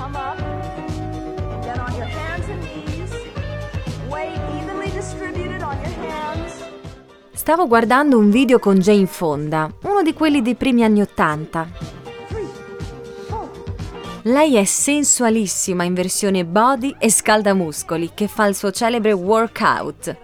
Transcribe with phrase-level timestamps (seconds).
[0.00, 0.38] come up,
[1.62, 3.10] get on your hands and knees,
[4.08, 6.54] weight evenly distributed on your hands.
[7.32, 11.68] Stavo guardando un video con Jane Fonda, uno di quelli dei primi anni Ottanta.
[14.24, 20.16] Lei è sensualissima in versione body e scaldamuscoli che fa il suo celebre workout.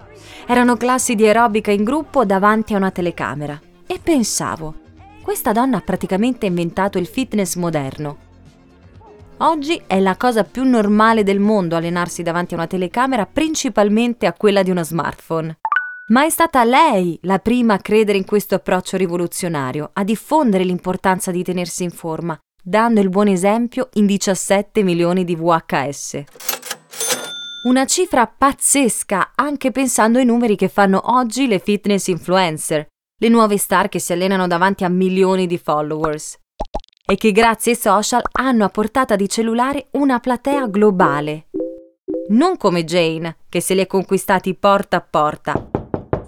[0.46, 3.58] Erano classi di aerobica in gruppo davanti a una telecamera.
[3.86, 4.74] E pensavo,
[5.22, 8.26] questa donna ha praticamente inventato il fitness moderno.
[9.40, 14.32] Oggi è la cosa più normale del mondo allenarsi davanti a una telecamera, principalmente a
[14.32, 15.59] quella di uno smartphone.
[16.09, 21.30] Ma è stata lei la prima a credere in questo approccio rivoluzionario, a diffondere l'importanza
[21.32, 26.23] di tenersi in forma, dando il buon esempio in 17 milioni di VHS.
[27.64, 32.87] Una cifra pazzesca anche pensando ai numeri che fanno oggi le fitness influencer,
[33.18, 36.38] le nuove star che si allenano davanti a milioni di followers
[37.06, 41.46] e che grazie ai social hanno a portata di cellulare una platea globale.
[42.29, 45.71] Non come Jane, che se li è conquistati porta a porta.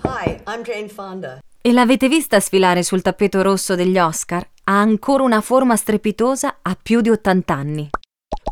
[0.04, 1.40] Hi, I'm Jane Fonda.
[1.60, 4.48] E l'avete vista sfilare sul tappeto rosso degli Oscar?
[4.64, 7.90] Ha ancora una forma strepitosa a più di 80 anni.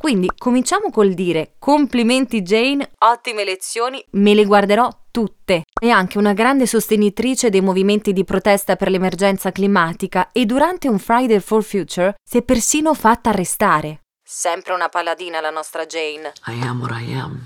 [0.06, 5.64] Quindi cominciamo col dire complimenti Jane, ottime lezioni, me le guarderò tutte.
[5.77, 11.00] È anche una grande sostenitrice dei movimenti di protesta per l'emergenza climatica e durante un
[11.00, 14.02] Friday for Future si è persino fatta arrestare.
[14.22, 16.32] Sempre una paladina la nostra Jane.
[16.47, 17.44] I am what I am.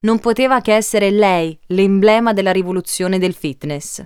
[0.00, 4.04] Non poteva che essere lei l'emblema della rivoluzione del fitness.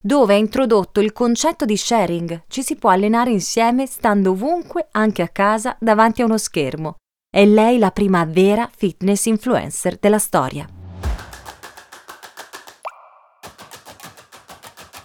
[0.00, 5.22] Dove ha introdotto il concetto di sharing, ci si può allenare insieme stando ovunque, anche
[5.22, 6.98] a casa, davanti a uno schermo.
[7.28, 10.68] È lei la prima vera fitness influencer della storia.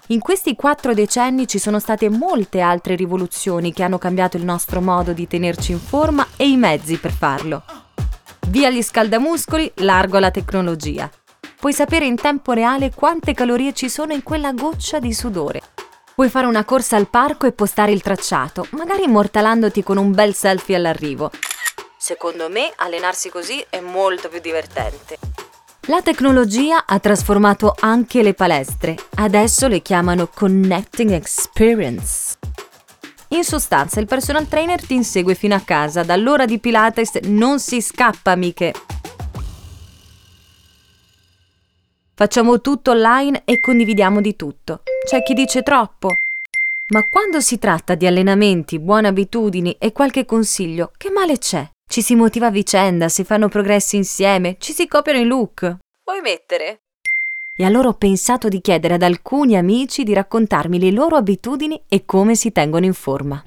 [0.08, 4.80] In questi quattro decenni ci sono state molte altre rivoluzioni che hanno cambiato il nostro
[4.80, 7.64] modo di tenerci in forma e i mezzi per farlo.
[8.50, 11.09] Via gli scaldamuscoli, largo alla tecnologia.
[11.63, 15.62] Puoi sapere in tempo reale quante calorie ci sono in quella goccia di sudore.
[16.13, 20.34] Puoi fare una corsa al parco e postare il tracciato, magari immortalandoti con un bel
[20.34, 21.31] selfie all'arrivo.
[21.97, 25.18] Secondo me, allenarsi così è molto più divertente.
[25.88, 28.97] La tecnologia ha trasformato anche le palestre.
[29.16, 32.40] Adesso le chiamano Connecting Experience.
[33.29, 36.03] In sostanza, il personal trainer ti insegue fino a casa.
[36.03, 38.73] Dall'ora di Pilates non si scappa, amiche.
[42.23, 44.84] Facciamo tutto online e condividiamo di tutto.
[45.06, 46.19] C'è chi dice troppo.
[46.94, 51.69] Ma quando si tratta di allenamenti, buone abitudini e qualche consiglio, che male c'è?
[51.85, 55.63] Ci si motiva a vicenda, si fanno progressi insieme, ci si copiano i look.
[56.06, 56.84] Vuoi mettere?
[57.57, 62.05] E allora ho pensato di chiedere ad alcuni amici di raccontarmi le loro abitudini e
[62.05, 63.44] come si tengono in forma.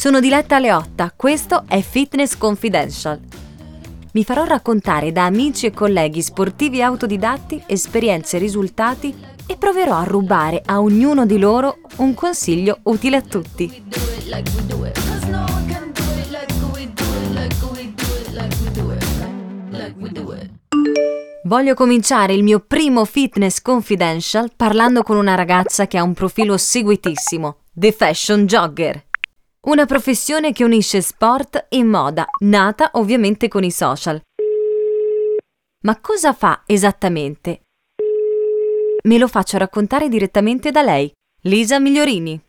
[0.00, 3.20] Sono Diletta Leotta, questo è Fitness Confidential.
[4.12, 9.14] Mi farò raccontare da amici e colleghi sportivi autodidatti esperienze e risultati
[9.46, 13.84] e proverò a rubare a ognuno di loro un consiglio utile a tutti.
[21.42, 26.56] Voglio cominciare il mio primo fitness confidential parlando con una ragazza che ha un profilo
[26.56, 29.08] seguitissimo, The Fashion Jogger.
[29.66, 34.18] Una professione che unisce sport e moda, nata ovviamente con i social.
[35.84, 37.60] Ma cosa fa esattamente?
[39.02, 41.12] Me lo faccio raccontare direttamente da lei,
[41.42, 42.40] Lisa Migliorini.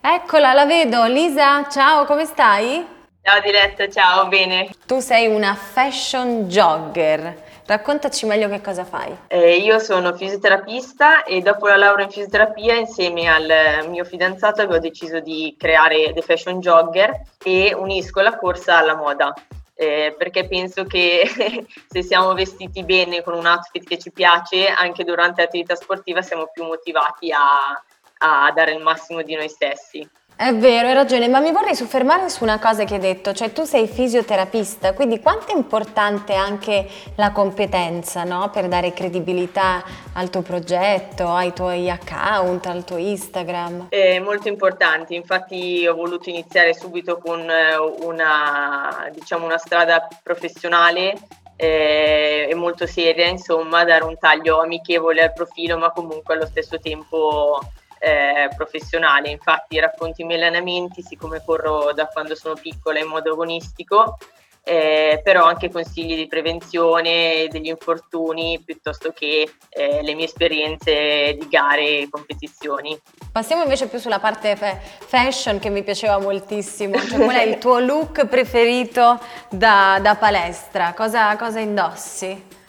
[0.00, 1.06] Eccola, la vedo.
[1.06, 2.84] Lisa, ciao, come stai?
[3.22, 4.70] Ciao Diletta, ciao, bene.
[4.86, 7.53] Tu sei una fashion jogger.
[7.66, 9.16] Raccontaci meglio che cosa fai.
[9.28, 14.78] Eh, io sono fisioterapista e dopo la laurea in fisioterapia insieme al mio fidanzato avevo
[14.78, 19.32] deciso di creare The Fashion Jogger e unisco la corsa alla moda.
[19.76, 21.22] Eh, perché penso che
[21.88, 26.50] se siamo vestiti bene con un outfit che ci piace, anche durante l'attività sportiva siamo
[26.52, 27.82] più motivati a,
[28.18, 30.06] a dare il massimo di noi stessi.
[30.36, 33.52] È vero, hai ragione, ma mi vorrei soffermare su una cosa che hai detto, cioè
[33.52, 38.50] tu sei fisioterapista, quindi quanto è importante anche la competenza, no?
[38.50, 39.84] Per dare credibilità
[40.14, 43.86] al tuo progetto, ai tuoi account, al tuo Instagram.
[43.90, 51.14] È molto importante, infatti ho voluto iniziare subito con eh, una, diciamo, una strada professionale
[51.54, 56.80] eh, e molto seria, insomma, dare un taglio amichevole al profilo, ma comunque allo stesso
[56.80, 57.60] tempo
[58.04, 59.30] eh, professionale.
[59.30, 64.18] Infatti racconto i miei allenamenti, siccome corro da quando sono piccola in modo agonistico,
[64.62, 71.48] eh, però anche consigli di prevenzione degli infortuni piuttosto che eh, le mie esperienze di
[71.48, 72.98] gare e competizioni.
[73.32, 77.56] Passiamo invece più sulla parte fa- fashion che mi piaceva moltissimo, cioè qual è il
[77.58, 79.18] tuo look preferito
[79.50, 80.92] da, da palestra?
[80.94, 82.62] Cosa, cosa indossi?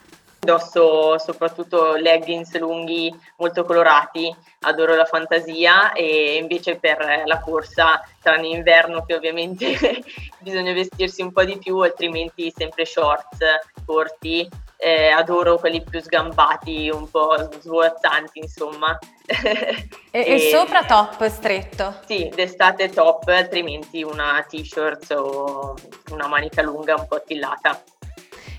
[0.45, 8.49] Indosso soprattutto leggings lunghi molto colorati, adoro la fantasia e invece per la corsa, tranne
[8.49, 9.75] inverno che ovviamente
[10.41, 13.39] bisogna vestirsi un po' di più, altrimenti sempre shorts
[13.87, 14.47] corti.
[14.77, 18.99] Eh, adoro quelli più sgambati, un po' svolazzanti, insomma.
[19.25, 22.01] e, e, e, sopra top stretto?
[22.05, 25.75] Sì, d'estate top, altrimenti una t-shirt o
[26.11, 27.81] una manica lunga un po' attillata.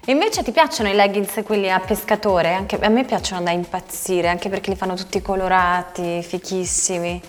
[0.08, 2.52] E invece ti piacciono i leggings quelli a pescatore?
[2.52, 7.20] Anche a me piacciono da impazzire, anche perché li fanno tutti colorati, fichissimi.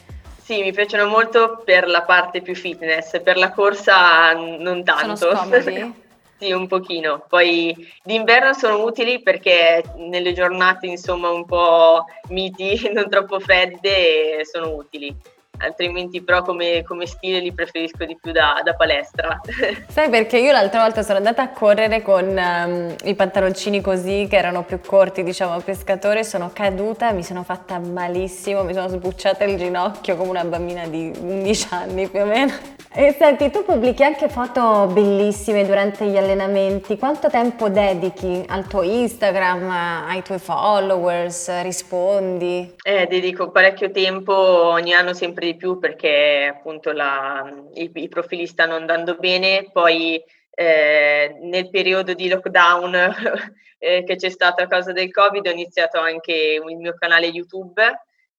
[0.43, 5.15] Sì, mi piacciono molto per la parte più fitness, per la corsa non tanto.
[5.15, 5.93] Sono scomodi?
[6.37, 7.25] sì, un pochino.
[7.27, 14.75] Poi d'inverno sono utili perché nelle giornate insomma un po' miti, non troppo fredde, sono
[14.75, 15.15] utili
[15.59, 19.39] altrimenti però come, come, stile li preferisco di più da, da, palestra.
[19.87, 24.37] Sai perché io l'altra volta sono andata a correre con um, i pantaloncini così che
[24.37, 29.43] erano più corti diciamo a pescatore, sono caduta, mi sono fatta malissimo, mi sono sbucciata
[29.43, 32.76] il ginocchio come una bambina di 11 anni più o meno.
[32.93, 38.81] E senti, tu pubblichi anche foto bellissime durante gli allenamenti, quanto tempo dedichi al tuo
[38.81, 39.69] Instagram,
[40.07, 42.75] ai tuoi followers, rispondi?
[42.81, 48.47] Eh, dedico parecchio tempo, ogni anno sempre di più perché appunto la, i, i, profili
[48.47, 50.19] stanno andando bene, poi
[50.49, 52.95] eh, nel periodo di lockdown
[53.77, 57.81] eh, che c'è stato a causa del Covid ho iniziato anche il mio canale YouTube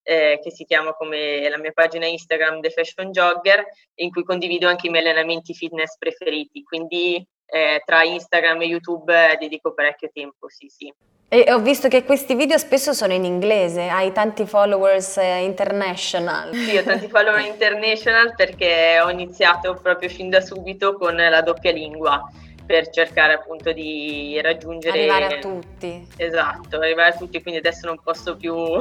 [0.09, 3.63] eh, che si chiama come la mia pagina Instagram The Fashion Jogger
[3.97, 9.37] in cui condivido anche i miei allenamenti fitness preferiti, quindi eh, tra Instagram e YouTube
[9.39, 10.91] dedico parecchio tempo, sì sì.
[11.31, 16.55] E ho visto che questi video spesso sono in inglese, hai tanti followers eh, international.
[16.55, 21.73] Sì, ho tanti follower international perché ho iniziato proprio fin da subito con la doppia
[21.73, 22.23] lingua
[22.69, 24.99] per cercare appunto di raggiungere...
[24.99, 26.07] Arrivare a tutti.
[26.19, 28.55] Esatto, arrivare a tutti, quindi adesso non posso più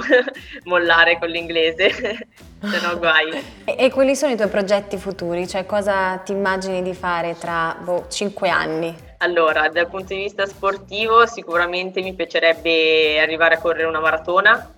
[0.66, 3.32] mollare con l'inglese, se no guai.
[3.64, 5.48] E, e, quali sono i tuoi progetti futuri?
[5.48, 8.94] Cioè cosa ti immagini di fare tra boh, 5 anni?
[9.20, 14.76] Allora, dal punto di vista sportivo sicuramente mi piacerebbe arrivare a correre una maratona,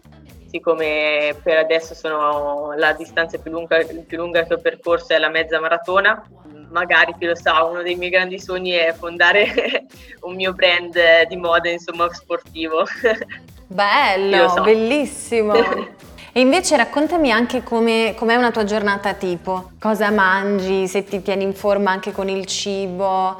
[0.51, 5.29] siccome per adesso sono la distanza più lunga, più lunga che ho percorso è la
[5.29, 6.23] mezza maratona
[6.71, 9.87] magari chi lo sa, uno dei miei grandi sogni è fondare
[10.21, 12.85] un mio brand di moda, insomma, sportivo.
[13.67, 14.61] Bello, so.
[14.63, 15.53] bellissimo.
[16.31, 21.43] E invece raccontami anche come è una tua giornata tipo, cosa mangi, se ti tieni
[21.43, 23.35] in forma anche con il cibo,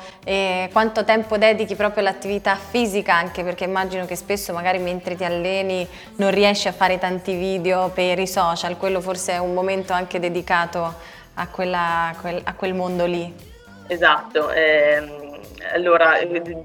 [0.71, 5.87] quanto tempo dedichi proprio all'attività fisica, anche perché immagino che spesso magari mentre ti alleni
[6.15, 10.19] non riesci a fare tanti video per i social, quello forse è un momento anche
[10.19, 13.33] dedicato a, quella, a quel mondo lì.
[13.87, 14.51] Esatto.
[14.51, 15.19] Ehm
[15.73, 16.19] allora,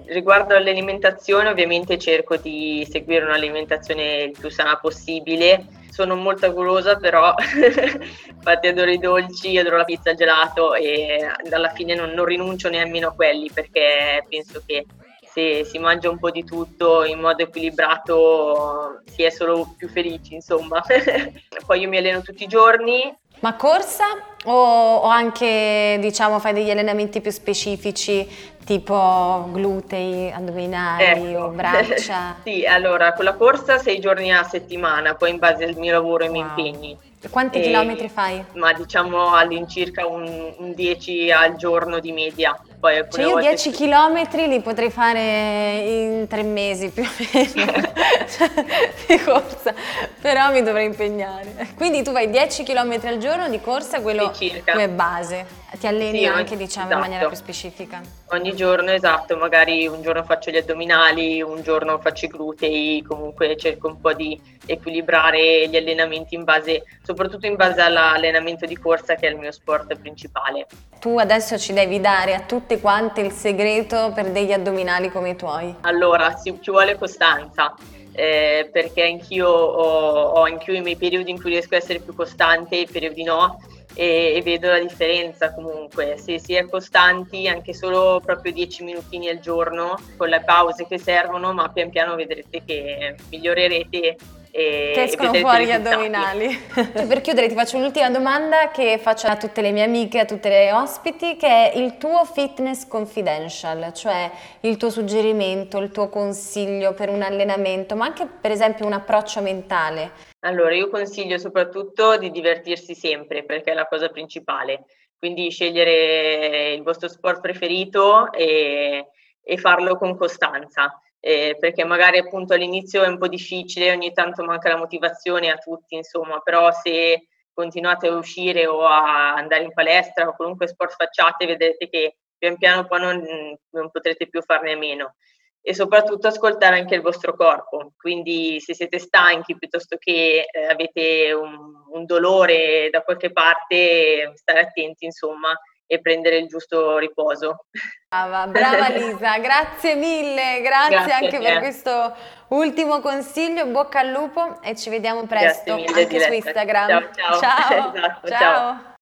[0.06, 5.67] riguardo all'alimentazione, ovviamente cerco di seguire un'alimentazione il più sana possibile.
[5.91, 7.35] Sono molto golosa, però
[8.29, 13.09] infatti adoro i dolci, adoro la pizza, gelato e alla fine non, non rinuncio nemmeno
[13.09, 14.87] a quelli perché penso che
[15.23, 20.34] se si mangia un po' di tutto in modo equilibrato si è solo più felici,
[20.34, 20.82] insomma.
[21.67, 24.05] Poi io mi alleno tutti i giorni, ma corsa
[24.44, 28.27] o, o, anche diciamo fai degli allenamenti più specifici
[28.65, 31.44] tipo glutei, addominali ecco.
[31.44, 32.36] o braccia?
[32.44, 36.24] sì, allora con la corsa sei giorni a settimana, poi in base al mio lavoro
[36.24, 36.98] e ai miei impegni.
[37.31, 38.44] Quanti e, chilometri fai?
[38.55, 42.58] Ma diciamo all'incirca un, un 10 al giorno di media.
[42.79, 43.70] Poi cioè io 10 si...
[43.70, 47.72] chilometri li potrei fare in tre mesi più o meno
[49.08, 49.72] di corsa,
[50.20, 51.69] però mi dovrei impegnare.
[51.77, 54.31] Quindi tu fai 10 chilometri al giorno di corsa, quello
[54.64, 55.62] come base.
[55.79, 57.05] Ti alleni sì, anche diciamo esatto.
[57.05, 58.00] in maniera più specifica.
[58.29, 63.56] Ogni giorno, esatto, magari un giorno faccio gli addominali, un giorno faccio i glutei, comunque
[63.56, 69.14] cerco un po' di equilibrare gli allenamenti in base, soprattutto in base all'allenamento di corsa
[69.14, 70.67] che è il mio sport principale.
[71.00, 75.36] Tu adesso ci devi dare a tutte quante il segreto per degli addominali come i
[75.36, 75.74] tuoi.
[75.82, 77.74] Allora, ci vuole costanza.
[78.17, 82.14] Eh, perché anch'io ho, ho anch'io i miei periodi in cui riesco a essere più
[82.14, 83.58] costante, i periodi no,
[83.94, 89.29] e, e, vedo la differenza comunque, se si è costanti anche solo proprio 10 minutini
[89.29, 94.17] al giorno con le pause che servono, ma pian piano vedrete che migliorerete
[94.56, 96.46] E, che escono fuori gli addominali.
[96.94, 100.25] Cioè, per chiudere ti faccio un'ultima domanda che faccio a tutte le mie amiche, a
[100.25, 104.31] tutte le ospiti, che è il tuo fitness confidential, cioè
[104.61, 109.43] il tuo suggerimento, il tuo consiglio per un allenamento, ma anche per esempio un approccio
[109.43, 110.13] mentale.
[110.41, 114.84] Allora, io consiglio soprattutto di divertirsi sempre, perché è la cosa principale.
[115.19, 119.08] Quindi scegliere il vostro sport preferito e,
[119.43, 124.44] e farlo con costanza eh, perché magari appunto all'inizio è un po' difficile, ogni tanto
[124.44, 129.72] manca la motivazione a tutti, insomma, però se continuate a uscire o a andare in
[129.72, 133.24] palestra o qualunque sport facciate, vedrete che pian piano poi non,
[133.70, 135.14] non potrete più farne a meno.
[135.62, 141.32] E soprattutto ascoltare anche il vostro corpo, quindi se siete stanchi piuttosto che eh, avete
[141.32, 141.56] un,
[141.90, 147.67] un dolore da qualche parte, stare attenti, insomma, e prendere il giusto riposo.
[148.08, 152.14] Brava, brava Lisa, grazie mille, grazie, grazie anche per questo
[152.48, 156.26] ultimo consiglio, bocca al lupo e ci vediamo presto mille, anche diretta.
[156.26, 156.88] su Instagram.
[156.88, 157.41] Ciao, ciao.
[157.41, 157.94] Ciao.
[157.94, 158.38] esatto, ciao.
[158.38, 158.93] ciao.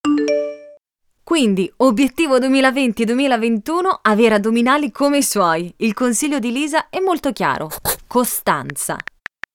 [1.24, 5.72] Quindi, obiettivo 2020-2021, avere addominali come i suoi.
[5.78, 7.70] Il consiglio di Lisa è molto chiaro.
[8.06, 8.98] Costanza.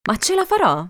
[0.07, 0.87] Ma ce la farò?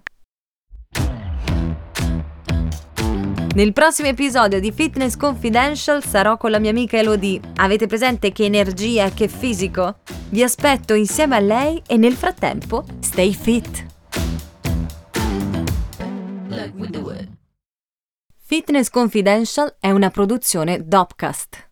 [3.57, 7.39] Nel prossimo episodio di Fitness Confidential sarò con la mia amica Elodie.
[7.55, 9.97] Avete presente che energia e che fisico?
[10.29, 13.85] Vi aspetto insieme a lei e nel frattempo stay fit.
[18.35, 21.66] Fitness Confidential è una produzione Dopcast.